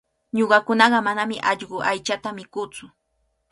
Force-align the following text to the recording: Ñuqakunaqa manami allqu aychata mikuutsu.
Ñuqakunaqa 0.37 0.99
manami 1.05 1.35
allqu 1.51 1.75
aychata 1.89 2.29
mikuutsu. 2.37 2.85